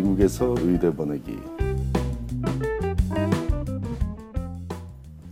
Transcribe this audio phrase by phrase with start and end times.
[0.00, 1.38] 미국에서 의대 보내기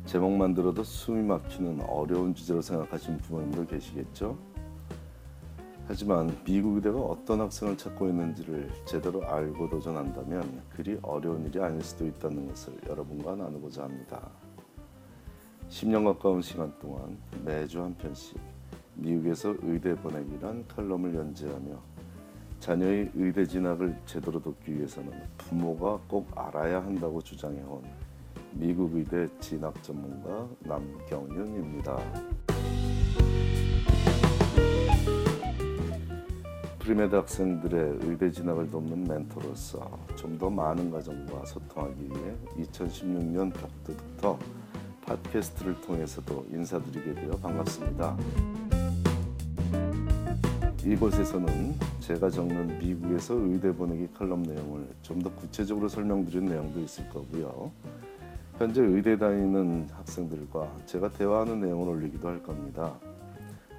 [0.04, 4.36] 제목만 들어도 숨이 막히는 어려운 주제로 생각하시는 부모님도 계시겠죠?
[5.86, 12.06] 하지만 미국 의대가 어떤 학생을 찾고 있는지를 제대로 알고 도전한다면 그리 어려운 일이 아닐 수도
[12.06, 14.28] 있다는 것을 여러분과 나누고자 합니다.
[15.70, 18.38] 10년 가까운 시간 동안 매주 한 편씩
[18.96, 21.97] 미국에서 의대 보내기란 칼럼을 연재하며
[22.60, 27.82] 자녀의 의대 진학을 제대로 돕기 위해서는 부모가 꼭 알아야 한다고 주장해온
[28.52, 31.98] 미국 의대 진학 전문가 남경윤입니다.
[36.78, 44.38] premed 학생들의 의대 진학을 돕는 멘토로서 좀 더 많은 가정과 소통하기 위해 2016년 벽두부터
[45.04, 48.16] 팟캐스트를 통해서도 인사드리게 되어 반갑습니다.
[50.88, 57.70] 이곳에서는 제가 적는 미국에서 의대 보내기 칼럼 내용을 좀 더 구체적으로 설명드린 내용도 있을 거고요.
[58.56, 62.94] 현재 의대 다니는 학생들과 제가 대화하는 내용을 올리기도 할 겁니다.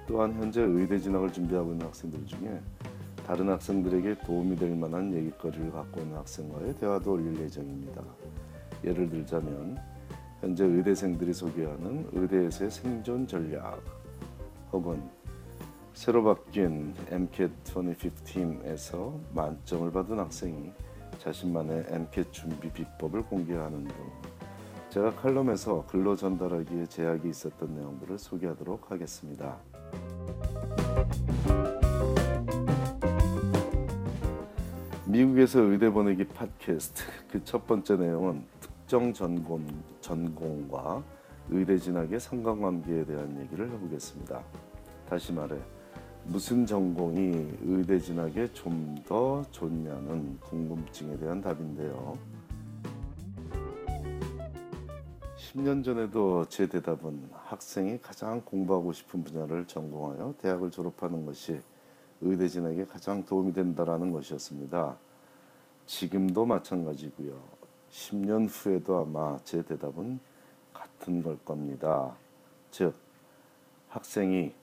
[0.06, 2.60] 또한 현재 의대 진학을 준비하고 있는 학생들 중에
[3.26, 8.02] 다른 학생들에게 도움이 될 만한 얘기거리를 갖고 있는 학생과의 대화도 올릴 예정입니다.
[8.84, 9.76] 예를 들자면
[10.40, 13.80] 현재 의대생들이 소개하는 의대에서의 생존 전략
[14.72, 15.02] 혹은
[15.92, 20.72] 새로 바뀐 MCAT 2015에서 만점을 받은 학생이
[21.18, 23.96] 자신만의 MCAT 준비 비법을 공개하는 등
[24.88, 29.56] 제가 칼럼에서 글로 전달하기에 제약이 있었던 내용들을 소개하도록 하겠습니다.
[35.06, 39.64] 미국에서 의대 보내기 팟캐스트 그 첫 번째 내용은 특정 전공,
[40.00, 41.02] 전공과
[41.50, 44.42] 의대 진학의 상관관계에 대한 얘기를 해보겠습니다.
[45.08, 45.56] 다시 말해
[46.30, 52.16] 무슨 전공이 의대 진학에 좀 더 좋냐는 궁금증에 대한 답인데요.
[55.36, 61.60] 10년 전에도 제 대답은 학생이 가장 공부하고 싶은 분야를 전공하여 대학을 졸업하는 것이
[62.20, 64.96] 의대 진학에 가장 도움이 된다라는 것이었습니다.
[65.86, 67.36] 지금도 마찬가지고요.
[67.90, 70.20] 10년 후에도 아마 제 대답은
[70.72, 72.14] 같은 걸 겁니다.
[72.70, 72.94] 즉
[73.88, 74.59] 학생이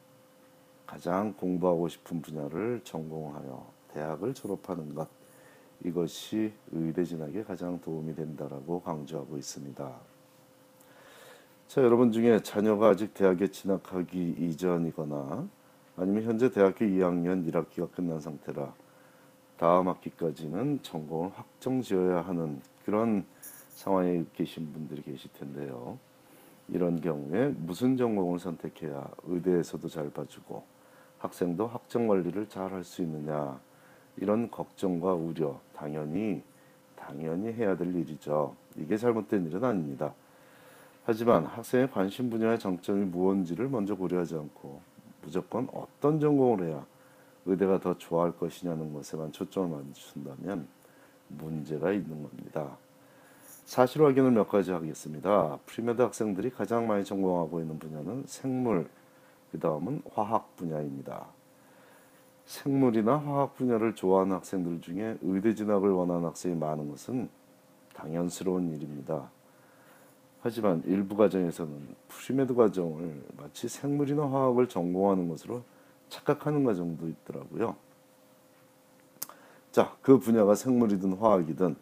[0.87, 5.07] 가장 공부하고 싶은 분야를 전공하여 대학을 졸업하는 것
[5.83, 9.95] 이것이 의대 진학에 가장 도움이 된다라고 강조하고 있습니다.
[11.67, 15.47] 자, 여러분 중에 자녀가 아직 대학에 진학하기 이전이거나
[15.97, 18.73] 아니면 현재 대학교 2학년 1학기가 끝난 상태라
[19.57, 23.25] 다음 학기까지는 전공을 확정 지어야 하는 그런
[23.69, 25.99] 상황에 계신 분들이 계실 텐데요.
[26.69, 30.76] 이런 경우에 무슨 전공을 선택해야 의대에서도 잘 봐주고
[31.19, 33.59] 학생도 학점 관리를 잘 할 수 있느냐
[34.17, 36.41] 이런 걱정과 우려 당연히
[36.95, 38.55] 당연히 해야 될 일이죠.
[38.75, 40.13] 이게 잘못된 일은 아닙니다.
[41.06, 44.81] 하지만 학생의 관심 분야의 장점이 무언지를 먼저 고려하지 않고
[45.22, 46.85] 무조건 어떤 전공을 해야
[47.45, 50.67] 의대가 더 좋아할 것이냐는 것에만 초점을 맞춘다면
[51.29, 52.77] 문제가 있는 겁니다.
[53.66, 55.57] 사실 확인을 몇 가지 하겠습니다.
[55.65, 58.89] premed 학생들이 가장 많이 전공하고 있는 분야는 생물,
[59.51, 61.25] 그 다음은 화학 분야입니다.
[62.45, 67.29] 생물이나 화학 분야를 좋아하는 학생들 중에 의대 진학을 원하는 학생이 많은 것은
[67.93, 69.29] 당연스러운 일입니다.
[70.41, 75.63] 하지만 일부 가정에서는 premed 과정을 마치 생물이나 화학을 전공하는 것으로
[76.09, 77.75] 착각하는 가정도 있더라고요.
[79.71, 81.75] 자, 그 분야가 생물이든 화학이든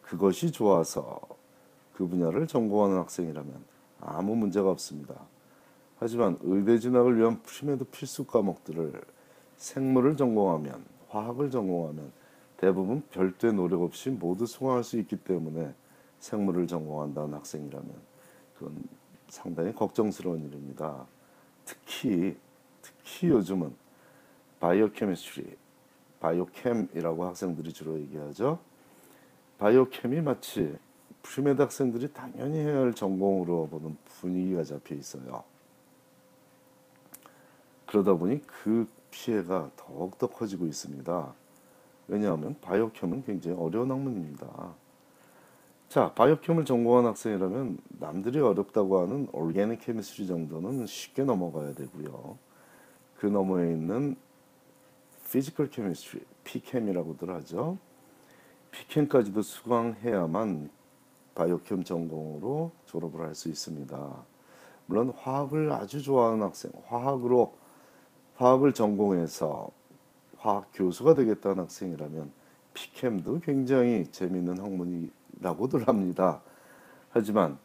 [0.00, 1.20] 그것이 좋아서
[1.94, 3.64] 그 분야를 전공하는 학생이라면
[4.00, 5.14] 아무 문제가 없습니다.
[6.02, 9.00] 하지만 의대 진학을 위한 premed 필수 과목들을
[9.56, 12.10] 생물을 전공하면 화학을 전공하면
[12.56, 15.72] 대부분 별도의 노력 없이 모두 수강할 수 있기 때문에
[16.18, 17.88] 생물을 전공한다는 학생이라면
[18.58, 18.82] 그건
[19.28, 21.06] 상당히 걱정스러운 일입니다.
[21.64, 22.36] 특히
[22.80, 23.72] 특히 요즘은
[24.58, 25.56] biochemistry,
[26.18, 28.58] biochem이라고 학생들이 주로 얘기하죠.
[29.58, 30.76] biochem이 마치
[31.22, 35.51] pre-med 학생들이 당연히 해야 할 전공으로 보는 분위기가 잡혀 있어요.
[37.92, 41.34] 그러다 보니 그 피해가 더욱더 커지고 있습니다.
[42.08, 44.74] 왜냐하면 biochem은 굉장히 어려운 학문입니다.
[45.90, 52.38] 자, biochem을 전공한 학생이라면 남들이 어렵다고 하는 organic chemistry 정도는 쉽게 넘어가야 되고요.
[53.18, 54.16] 그 너머에 있는
[55.30, 57.76] physical chemistry, P-chem이라고들 하죠.
[58.70, 60.70] P-chem까지도 수강해야만
[61.34, 64.24] biochem 전공으로 졸업을 할 수 있습니다.
[64.86, 67.60] 물론 화학을 아주 좋아하는 학생, 화학으로
[68.36, 69.70] 화학을 전공해서
[70.38, 72.32] 화학 교수가 되겠다는 학생이라면
[72.74, 76.40] 피캠도 굉장히 재미있는 학문이라고들 합니다.
[77.10, 77.58] 하지만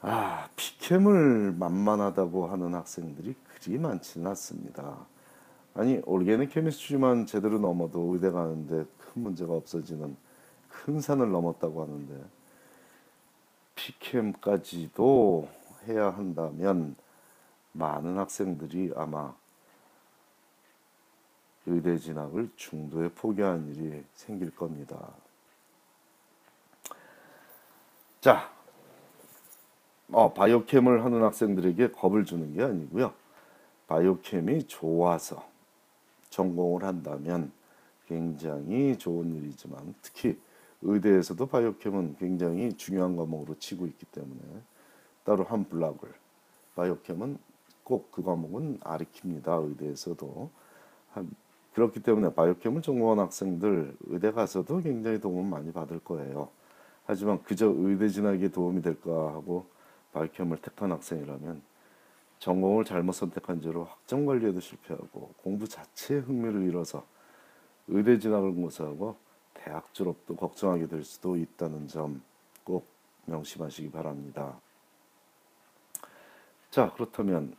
[0.00, 5.06] 아 피캠을 만만하다고 하는 학생들이 그리 많지는 않습니다.
[5.74, 10.16] 아니 올게닉 케미스트리만 제대로 넘어도 의대 가는데 큰 문제가 없어지는
[10.68, 12.14] 큰 산을 넘었다고 하는데
[13.74, 15.48] 피캠까지도
[15.86, 16.96] 해야 한다면
[17.72, 19.34] 많은 학생들이 아마
[21.66, 25.12] 의대 진학을 중도에 포기한 일이 생길 겁니다.
[28.20, 28.50] 자,
[30.12, 33.12] 어, 바이오캠을 하는 학생들에게 겁을 주는 게 아니고요.
[33.86, 35.48] 바이오캠이 좋아서
[36.30, 37.52] 전공을 한다면
[38.06, 40.38] 굉장히 좋은 일이지만 특히
[40.82, 44.40] 의대에서도 바이오캠은 굉장히 중요한 과목으로 치고 있기 때문에
[45.24, 46.12] 따로 한 블락을
[46.74, 47.38] 바이오캠은
[47.90, 49.68] 꼭 그 과목은 아리킵니다.
[49.68, 50.50] 의대에서도
[51.12, 51.30] 한,
[51.74, 56.48] 그렇기 때문에 바이오캠을 전공한 학생들 의대 가서도 굉장히 도움 많이 받을 거예요.
[57.06, 59.66] 하지만 그저 의대 진학에 도움이 될까 하고
[60.12, 61.62] 바이오캠을 택한 학생이라면
[62.38, 67.04] 전공을 잘못 선택한 죄로 학점 관리에도 실패하고 공부 자체에 흥미를 잃어서
[67.88, 69.16] 의대 진학을 고사하고
[69.54, 72.22] 대학 졸업도 걱정하게 될 수도 있다는 점
[72.64, 72.86] 꼭
[73.26, 74.60] 명심하시기 바랍니다.
[76.70, 77.56] 자 그렇다면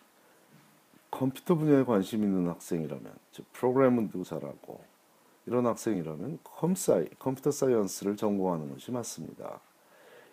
[1.22, 4.84] 컴퓨터 분야에 관심 있는 학생이라면 즉 프로그래밍도 잘하고
[5.46, 9.60] 이런 학생이라면 com sci computer science를 전공하는 것이 맞습니다.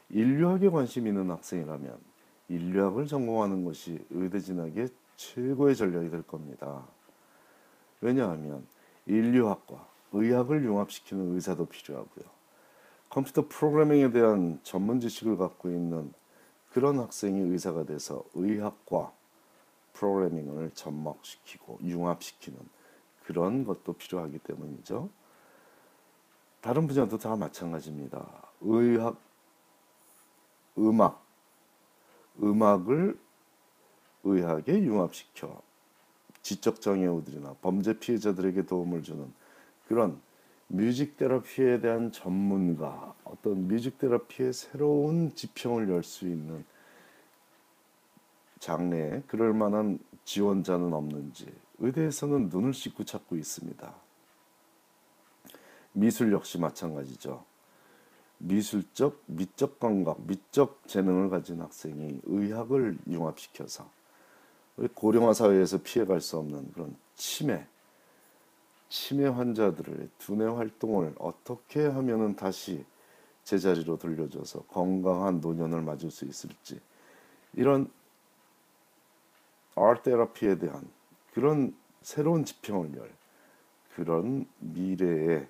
[0.08, 1.98] 인류학에 관심 있는 학생이라면
[2.48, 6.86] 인류학을 전공하는 것이 의대 진학의 최고의 전략이 될 겁니다.
[8.00, 8.66] 왜냐하면
[9.04, 12.24] 인류학과 의학을 융합시키는 의사도 필요하고요.
[13.10, 16.14] 컴퓨터 프로그래밍에 대한 전문 지식을 갖고 있는
[16.70, 19.17] 그런 학생이 의사가 돼서 의학과
[19.98, 22.58] 프로그래밍을 접목시키고 융합시키는
[23.24, 25.10] 그런 것도 필요하기 때문이죠.
[26.60, 28.26] 다른 분야도 다 마찬가지입니다.
[28.60, 29.20] 의학,
[30.78, 31.24] 음악,
[32.40, 33.18] 음악을
[34.24, 35.60] 의학에 융합시켜
[36.42, 39.32] 지적 장애우들이나 범죄 피해자들에게 도움을 주는
[39.86, 40.20] 그런
[40.68, 46.64] music therapy에 대한 전문가, 어떤 music therapy의 새로운 지평을 열 수 있는
[48.58, 51.46] 장래에 그럴 만한 지원자는 없는지
[51.78, 53.94] 의대에서는 눈을 씻고 찾고 있습니다.
[55.92, 57.44] 미술 역시 마찬가지죠.
[58.38, 63.90] 미술적, 미적 감각, 미적 재능을 가진 학생이 의학을 융합시켜서
[64.94, 67.66] 고령화 사회에서 피해갈 수 없는 그런 치매,
[68.88, 72.84] 치매 환자들의 두뇌 활동을 어떻게 하면은 다시
[73.42, 76.80] 제자리로 돌려줘서 건강한 노년을 맞을 수 있을지
[77.54, 77.90] 이런
[79.78, 80.88] 아트 테라피에 대한
[81.32, 83.12] 그런 새로운 지평을 열
[83.94, 85.48] 그런 미래의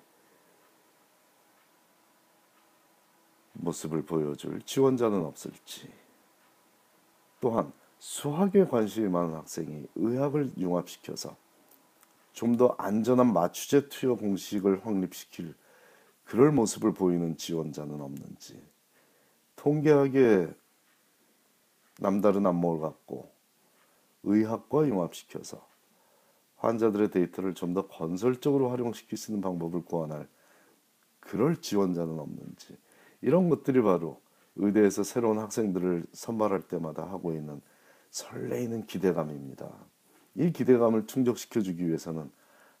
[3.53, 5.91] 모습을 보여줄 지원자는 없을지
[7.39, 11.35] 또한 수학에 관심이 많은 학생이 의학을 융합시켜서
[12.33, 15.53] 좀 더 안전한 마취제 투여 공식을 확립시킬
[16.23, 18.61] 그럴 모습을 보이는 지원자는 없는지
[19.57, 20.47] 통계학에
[21.99, 23.29] 남다른 안목을 갖고
[24.23, 25.67] 의학과 융합시켜서
[26.57, 30.27] 환자들의 데이터를 좀 더 건설적으로 활용시킬 수 있는 방법을 고안할
[31.19, 32.77] 그럴 지원자는 없는지
[33.21, 34.21] 이런 것들이 바로
[34.55, 37.61] 의대에서 새로운 학생들을 선발할 때마다 하고 있는
[38.11, 39.69] 설레이는 기대감입니다.
[40.35, 42.29] 이 기대감을 충족시켜 주기 위해서는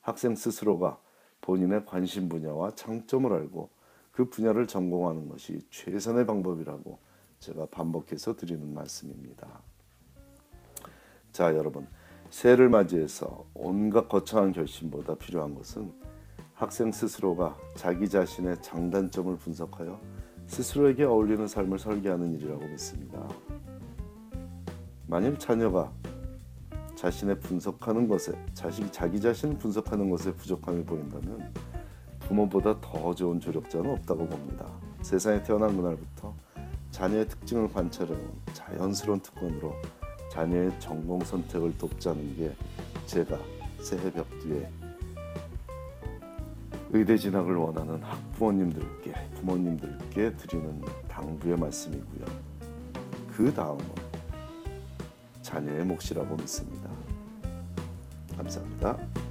[0.01, 0.99] 학생 스스로가
[1.41, 3.69] 본인의 관심 분야와 장점을 알고
[4.11, 6.99] 그 분야를 전공하는 것이 최선의 방법이라고
[7.39, 9.61] 제가 반복해서 드리는 말씀입니다.
[11.31, 11.87] 자, 여러분.
[12.29, 15.91] 새해를 맞이해서 온갖 거창한 결심보다 필요한 것은
[16.53, 19.99] 학생 스스로가 자기 자신의 장단점을 분석하여
[20.45, 23.27] 스스로에게 어울리는 삶을 설계하는 일이라고 믿습니다.
[25.07, 25.91] 만일 자녀가
[26.95, 31.53] 자신의 분석하는 것에 자식 자기 자신을 분석하는 것에 부족함이 보인다면
[32.19, 34.67] 부모보다 더 좋은 조력자는 없다고 봅니다.
[35.01, 36.35] 세상에 태어난 그날부터
[36.91, 38.19] 자녀의 특징을 관찰해온
[38.53, 39.73] 자연스러운 특권으로
[40.29, 42.55] 자녀의 전공 선택을 돕자는 게
[43.05, 43.39] 제가
[43.81, 44.69] 새해 벽 뒤에
[46.91, 52.25] 의대 진학을 원하는 학부모님들께 부모님들께 드리는 당부의 말씀이고요.
[53.31, 53.85] 그 다음은
[55.41, 56.89] 자녀의 몫이라고 믿습니다.
[58.35, 59.28] 감사합니다.